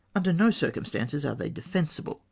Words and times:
Under 0.15 0.33
no 0.33 0.49
circumstances 0.49 1.23
are 1.23 1.35
they 1.35 1.49
defensible. 1.49 2.19